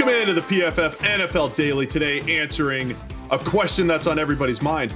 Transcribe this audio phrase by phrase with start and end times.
[0.00, 2.96] Welcome into the PFF NFL Daily today, answering
[3.30, 4.94] a question that's on everybody's mind.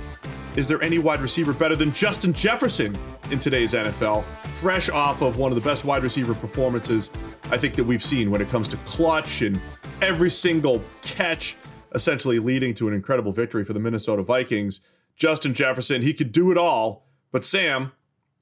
[0.56, 2.96] Is there any wide receiver better than Justin Jefferson
[3.30, 4.24] in today's NFL?
[4.24, 7.10] Fresh off of one of the best wide receiver performances
[7.50, 9.60] I think that we've seen when it comes to clutch and
[10.00, 11.54] every single catch,
[11.94, 14.80] essentially leading to an incredible victory for the Minnesota Vikings.
[15.14, 17.06] Justin Jefferson, he could do it all.
[17.30, 17.92] But Sam,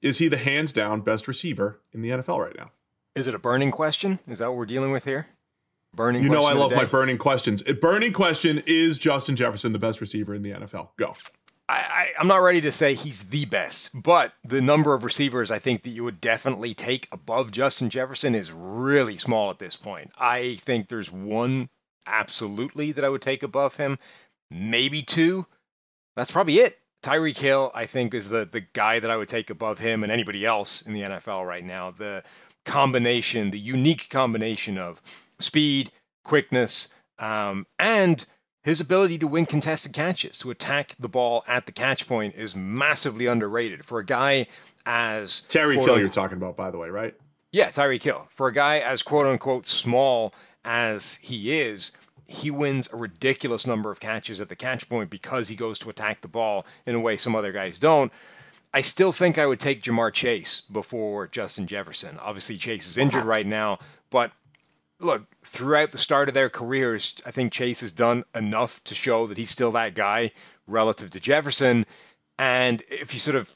[0.01, 2.71] is he the hands down best receiver in the NFL right now?
[3.17, 4.21] Is it a burning question?
[4.29, 5.27] Is that what we're dealing with here?
[5.95, 7.63] Burning You know I love my burning questions.
[7.63, 10.89] Burning question is Justin Jefferson the best receiver in the NFL?
[10.97, 11.15] Go.
[11.69, 15.51] I, I, I'm not ready to say he's the best, but the number of receivers
[15.51, 19.77] I think that you would definitely take above Justin Jefferson is really small at this
[19.77, 20.11] point.
[20.19, 21.69] I think there's one
[22.07, 23.99] absolutely that I would take above him,
[24.51, 25.47] maybe two.
[26.17, 26.79] That's probably it.
[27.03, 30.13] Tyreek Hill, I think, is the the guy that I would take above him and
[30.13, 31.91] anybody else in the NFL right now.
[31.91, 32.23] The
[32.65, 35.03] combination, the unique combination of
[35.43, 35.91] speed,
[36.25, 38.27] quickness, um, and
[38.63, 42.55] his ability to win contested catches, to attack the ball at the catch point, is
[42.55, 44.47] massively underrated for a guy
[44.87, 47.15] as Tyreek Hill, you're talking about, by the way, right?
[47.53, 48.27] yeah, Tyreek Hill.
[48.31, 51.93] For a guy as quote unquote small as he is,
[52.27, 55.91] he wins a ridiculous number of catches at the catch point because he goes to
[55.91, 58.11] attack the ball in a way some other guys don't.
[58.75, 62.19] I still think I would take Ja'Marr Chase before Justin Jefferson.
[62.23, 64.33] Obviously, Chase is injured right now, but
[65.03, 69.27] look, throughout the start of their careers, I think Chase has done enough to show
[69.27, 70.31] that he's still that guy
[70.67, 71.87] relative to Jefferson.
[72.39, 73.55] And if you sort of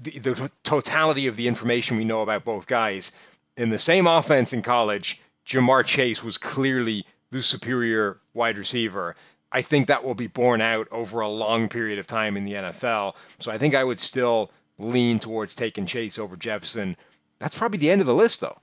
[0.00, 3.12] the, the totality of the information we know about both guys
[3.56, 9.16] in the same offense in college, Ja'Marr Chase was clearly the superior wide receiver.
[9.50, 12.54] I think that will be borne out over a long period of time in the
[12.54, 13.16] NFL.
[13.38, 16.96] So I think I would still lean towards taking Chase over Jefferson.
[17.38, 18.58] That's probably the end of the list, though.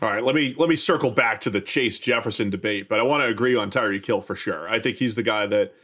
[0.00, 3.02] All right, let me let me circle back to the Chase Jefferson debate, but I
[3.02, 4.68] want to agree on Tyreek Hill for sure.
[4.68, 5.74] I think he's the guy that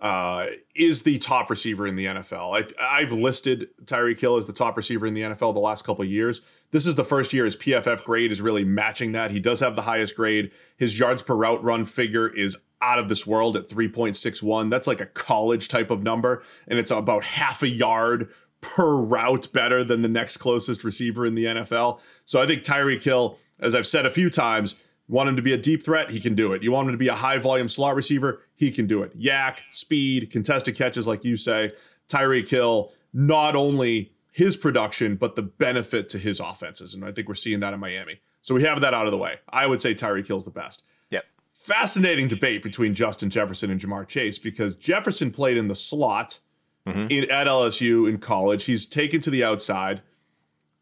[0.00, 2.56] uh, is the top receiver in the NFL.
[2.78, 6.04] I, I've listed Tyreek Hill as the top receiver in the NFL the last couple
[6.04, 6.42] years.
[6.70, 9.30] This is the first year his PFF grade is really matching that.
[9.30, 10.50] He does have the highest grade.
[10.76, 14.70] His yards per route run figure is out of this world at 3.61.
[14.70, 18.30] That's like a college type of number, and it's about half a yard
[18.74, 22.00] per route better than the next closest receiver in the NFL.
[22.24, 24.74] So I think Tyreek Hill, as I've said a few times,
[25.08, 26.62] want him to be a deep threat, he can do it.
[26.62, 29.16] You want him to be a high volume slot receiver, he can do it.
[29.18, 31.72] YAC, speed, contested catches, like you say.
[32.08, 36.94] Tyreek Hill, not only his production, but the benefit to his offenses.
[36.94, 38.20] And I think we're seeing that in Miami.
[38.42, 39.36] So we have that out of the way.
[39.48, 41.24] I would say Tyreek Hill's the best Yep.
[41.52, 46.40] fascinating debate between Justin Jefferson and Ja'Marr Chase because Jefferson played in the slot
[46.86, 47.06] Mm-hmm.
[47.10, 48.64] in, at LSU in college.
[48.64, 50.02] He's taken to the outside.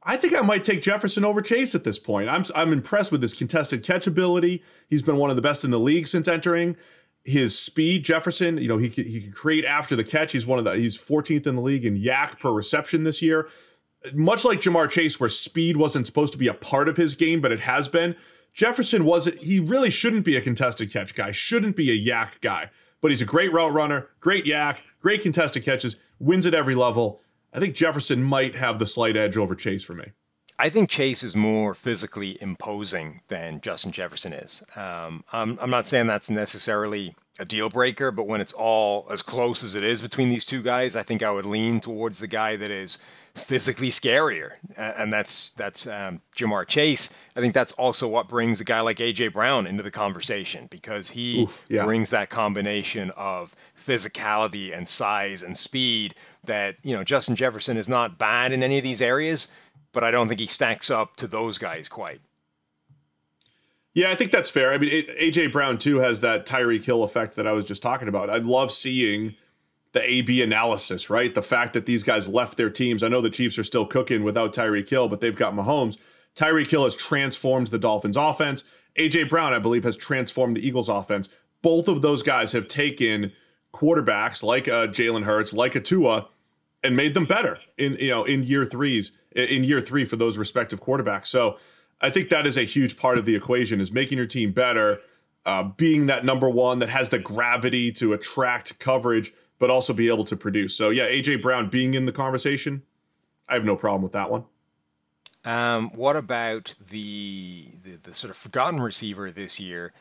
[0.03, 2.29] I think I might take Jefferson over Chase at this point.
[2.29, 4.63] I'm I'm impressed with his contested catch ability.
[4.89, 6.77] He's been one of the best in the league since entering.
[7.25, 10.33] His speed, Jefferson, you know, he he can create after the catch.
[10.33, 13.49] He's one of the he's 14th in the league in YAC per reception this year.
[14.13, 17.41] Much like Ja'Marr Chase, where speed wasn't supposed to be a part of his game,
[17.41, 18.15] but it has been.
[18.53, 19.43] Jefferson wasn't.
[19.43, 21.31] He really shouldn't be a contested catch guy.
[21.31, 22.69] Shouldn't be a YAC guy.
[23.05, 27.21] But he's a great route runner, great YAC, great contested catches, wins at every level.
[27.53, 30.13] I think Jefferson might have the slight edge over Chase for me.
[30.59, 34.65] I think Chase is more physically imposing than Justin Jefferson is.
[34.75, 39.21] Um, I'm, I'm not saying that's necessarily a deal breaker, but when it's all as
[39.21, 42.29] close as it is between these two guys, I think I would lean towards the
[42.29, 42.99] guy that is
[43.35, 47.11] physically scarier, and that's that's um, Ja'Marr Chase.
[47.37, 51.11] I think that's also what brings a guy like AJ Brown into the conversation because
[51.11, 51.85] he Oof, yeah.
[51.85, 56.15] brings that combination of physicality and size and speed
[56.45, 59.49] that you know Justin Jefferson is not bad in any of these areas,
[59.93, 62.21] but I don't think he stacks up to those guys quite.
[63.95, 64.73] Yeah, I think that's fair.
[64.73, 68.09] I mean, AJ Brown too has that Tyreek Hill effect that I was just talking
[68.09, 68.29] about.
[68.29, 69.37] I love seeing
[69.93, 71.33] the AB analysis, right?
[71.33, 73.05] The fact that these guys left their teams.
[73.05, 75.97] I know the Chiefs are still cooking without Tyreek Hill, but they've got Mahomes.
[76.35, 78.65] Tyreek Hill has transformed the Dolphins' offense.
[78.99, 81.29] AJ Brown, I believe, has transformed the Eagles' offense.
[81.63, 83.33] Both of those guys have taken
[83.73, 86.29] quarterbacks like a Jalen Hurts, like a Tua,
[86.83, 90.37] and made them better in you know in year threes in year three for those
[90.37, 91.29] respective quarterbacks.
[91.29, 91.59] So
[92.01, 95.01] I think that is a huge part of the equation is making your team better,
[95.47, 100.09] uh, being that number one that has the gravity to attract coverage, but also be
[100.09, 100.77] able to produce.
[100.77, 102.83] So yeah, AJ Brown being in the conversation,
[103.49, 104.45] I have no problem with that one.
[105.45, 109.93] Um, what about the, the, the sort of forgotten receiver this year,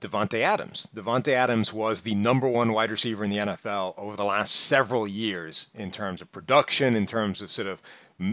[0.00, 0.88] Davante Adams?
[0.94, 5.08] Davante Adams was the number one wide receiver in the NFL over the last several
[5.08, 7.80] years in terms of production, in terms of sort of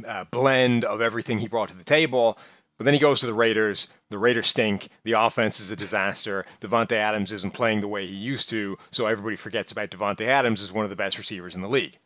[0.05, 2.37] uh, blend of everything he brought to the table.
[2.77, 3.91] But then he goes to the Raiders.
[4.09, 4.89] The Raiders stink.
[5.03, 6.45] The offense is a disaster.
[6.61, 10.61] Davante Adams isn't playing the way he used to, so everybody forgets about Davante Adams
[10.61, 11.97] as one of the best receivers in the league.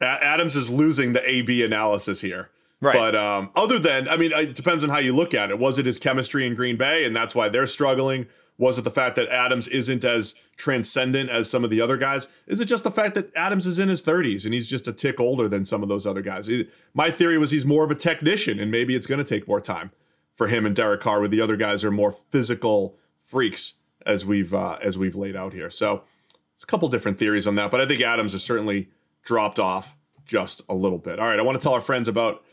[0.00, 2.50] Adams is losing the AB analysis here.
[2.80, 2.94] Right.
[2.94, 5.58] But um, other than, I mean, it depends on how you look at it.
[5.58, 8.26] Was it his chemistry in Green Bay, and that's why they're struggling?
[8.56, 12.28] Was it the fact that Adams isn't as transcendent as some of the other guys?
[12.46, 14.92] Is it just the fact that Adams is in his 30s and he's just a
[14.92, 16.48] tick older than some of those other guys?
[16.92, 19.60] My theory was he's more of a technician, and maybe it's going to take more
[19.60, 19.90] time
[20.36, 23.74] for him and Derek Carr, where the other guys are more physical freaks,
[24.06, 25.70] as we've uh, as we've laid out here.
[25.70, 26.04] So
[26.52, 28.88] it's a couple different theories on that, but I think Adams has certainly
[29.24, 31.18] dropped off just a little bit.
[31.18, 32.44] All right, I want to tell our friends about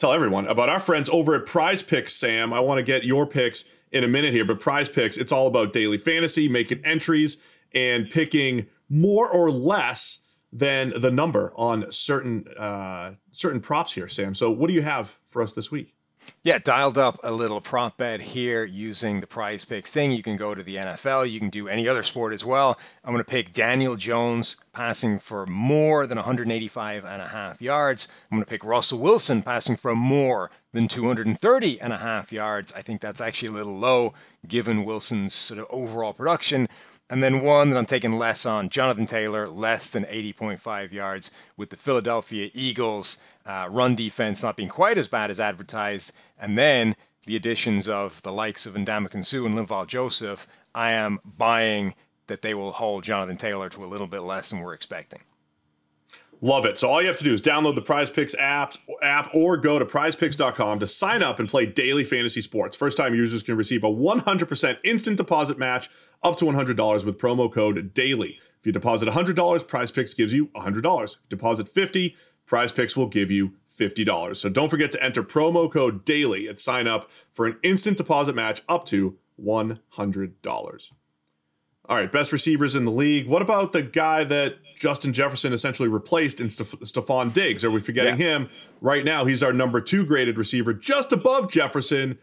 [0.00, 2.52] tell everyone about our friends over at Prize Picks, Sam.
[2.52, 5.46] I want to get your picks in a minute here, but Prize Picks, it's all
[5.46, 7.36] about daily fantasy, making entries
[7.74, 10.20] and picking more or less
[10.52, 14.34] than the number on certain uh, certain props here, Sam.
[14.34, 15.94] So, what do you have for us this week?
[16.42, 20.12] Yeah, dialed up a little prop bet here using the prize picks thing.
[20.12, 22.78] You can go to the NFL, you can do any other sport as well.
[23.04, 28.08] I'm going to pick Daniel Jones passing for more than 185 and a half yards.
[28.30, 32.72] I'm going to pick Russell Wilson passing for more than 230 and a half yards.
[32.72, 34.14] I think that's actually a little low
[34.46, 36.68] given Wilson's sort of overall production.
[37.10, 41.70] And then one that I'm taking less on, Jonathan Taylor, less than 80.5 yards with
[41.70, 46.14] the Philadelphia Eagles uh, run defense not being quite as bad as advertised.
[46.40, 46.94] And then
[47.26, 51.96] the additions of the likes of Ndamukong Suh and Linval Joseph, I am buying
[52.28, 55.22] that they will hold Jonathan Taylor to a little bit less than we're expecting.
[56.42, 56.78] Love it.
[56.78, 59.78] So all you have to do is download the Prize Picks app, app or go
[59.78, 62.74] to prizepicks.com to sign up and play daily fantasy sports.
[62.74, 65.90] First time users can receive a 100% instant deposit match
[66.22, 68.38] up to $100 with promo code DAILY.
[68.58, 71.16] If you deposit $100, Prize Picks gives you $100.
[71.28, 72.14] Deposit $50,
[72.46, 74.36] Prize Picks will give you $50.
[74.36, 78.34] So don't forget to enter promo code DAILY at sign up for an instant deposit
[78.34, 80.90] match up to $100.
[81.90, 83.26] All right, best receivers in the league.
[83.26, 87.64] What about the guy that Justin Jefferson essentially replaced in Steph- Stefon Diggs?
[87.64, 88.36] Are we forgetting yeah.
[88.38, 88.50] him?
[88.80, 92.16] Right now, he's our number two graded receiver, just above Jefferson.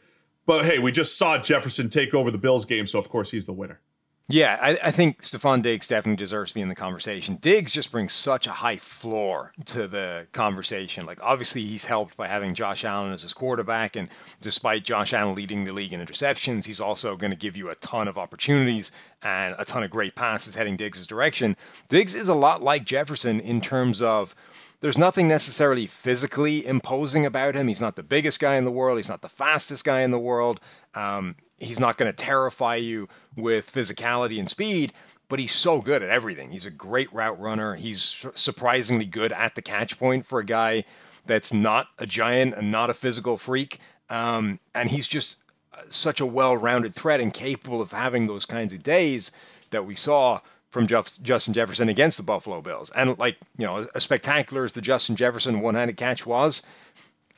[0.46, 3.46] But hey, we just saw Jefferson take over the Bills game, so of course he's
[3.46, 3.82] the winner.
[4.30, 7.38] Yeah, I, I, think Stefon Diggs definitely deserves to be in the conversation.
[7.38, 11.06] Diggs just brings such a high floor to the conversation.
[11.06, 14.10] Like, obviously, he's helped by having Josh Allen as his quarterback, and
[14.42, 17.76] despite Josh Allen leading the league in interceptions, he's also going to give you a
[17.76, 18.92] ton of opportunities
[19.24, 21.56] and a ton of great passes heading Diggs' direction.
[21.88, 24.36] Diggs is a lot like Jefferson in terms of
[24.80, 27.68] there's nothing necessarily physically imposing about him.
[27.68, 28.98] He's not the biggest guy in the world.
[28.98, 30.60] He's not the fastest guy in the world.
[30.94, 34.94] Um, he's not going to terrify you with physicality and speed,
[35.30, 36.52] but he's so good at everything.
[36.52, 37.76] He's a great route runner.
[37.76, 40.84] He's surprisingly good at the catch point for a guy
[41.26, 43.80] that's not a giant and not a physical freak.
[44.10, 45.40] Um, and he's just
[45.88, 49.32] such a well rounded threat and capable of having those kinds of days
[49.70, 50.40] that we saw
[50.78, 52.92] from Jeff, Justin Jefferson against the Buffalo Bills.
[52.92, 56.62] And like, you know, as spectacular as the Justin Jefferson one-handed catch was,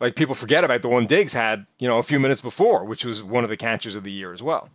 [0.02, 3.06] like people forget about the one Diggs had, you know, a few minutes before, which
[3.06, 4.70] was one of the catches of the year as well.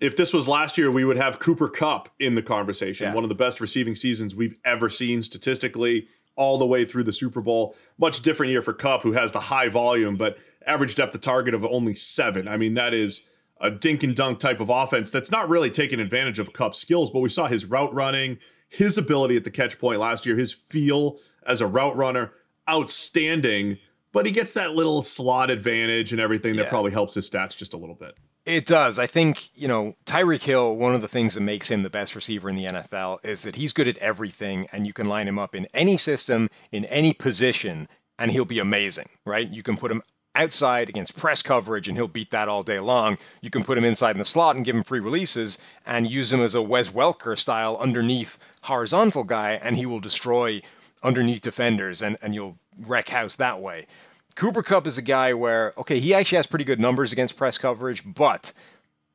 [0.00, 3.08] If this was last year, we would have Cooper Kupp in the conversation.
[3.08, 3.14] Yeah.
[3.14, 7.12] One of the best receiving seasons we've ever seen statistically, all the way through the
[7.12, 7.76] Super Bowl.
[7.98, 11.52] Much different year for Kupp, who has the high volume, but average depth of target
[11.52, 12.48] of only seven.
[12.48, 13.22] I mean, that is
[13.60, 17.10] a dink and dunk type of offense that's not really taking advantage of Kupp's skills,
[17.10, 20.52] but we saw his route running, his ability at the catch point last year, his
[20.52, 22.32] feel as a route runner,
[22.68, 23.78] outstanding.
[24.12, 27.74] But he gets that little slot advantage and everything that probably helps his stats just
[27.74, 28.18] a little bit.
[28.46, 28.98] It does.
[28.98, 32.14] I think, you know, Tyreek Hill, one of the things that makes him the best
[32.14, 35.38] receiver in the NFL is that he's good at everything and you can line him
[35.38, 39.48] up in any system, in any position, and he'll be amazing, right?
[39.48, 40.02] You can put him
[40.34, 43.18] outside against press coverage and he'll beat that all day long.
[43.40, 46.32] You can put him inside in the slot and give him free releases and use
[46.32, 50.60] him as a Wes Welker style underneath horizontal guy and he will destroy
[51.02, 53.86] underneath defenders and, and you'll wreck house that way.
[54.34, 57.56] Cooper Kupp is a guy where, okay, he actually has pretty good numbers against press
[57.56, 58.52] coverage, but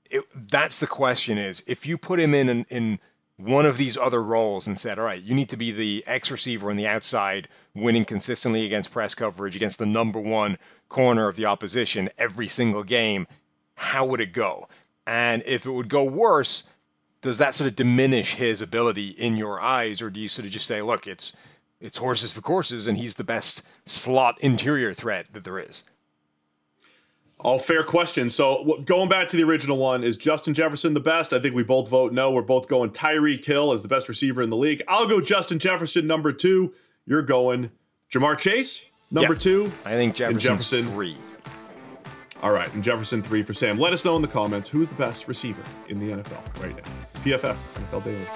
[0.10, 3.00] it, that's the question is if you put him in, in, in
[3.40, 6.30] one of these other roles and said, all right, you need to be the X
[6.30, 10.58] receiver on the outside, winning consistently against press coverage, against the number one
[10.90, 13.28] corner of the opposition every single game,
[13.76, 14.68] how would it go?
[15.08, 16.68] And if it would go worse,
[17.22, 20.52] does that sort of diminish his ability in your eyes, or do you sort of
[20.52, 21.34] just say, look, it's
[21.80, 25.86] it's horses for courses, and he's the best slot interior threat that there is?
[27.42, 28.30] All fair question.
[28.30, 31.32] So going back to the original one, is Justin Jefferson the best?
[31.32, 32.32] I think we both vote no.
[32.32, 34.82] We're both going Tyreek Hill as the best receiver in the league.
[34.90, 36.74] I'll go Justin Jefferson number two.
[37.06, 37.72] You're going
[38.12, 39.40] Ja'Marr Chase number yeah.
[39.40, 39.72] two.
[39.86, 41.16] I think Jefferson, Jefferson three.
[42.42, 43.78] All right, and Jefferson three for Sam.
[43.78, 46.92] Let us know in the comments who's the best receiver in the NFL right now.
[47.02, 48.28] It's the PFF NFL Daily.